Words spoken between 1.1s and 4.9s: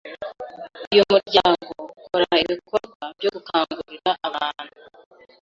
muryango ukora ibikorwa byo gukangurira abantu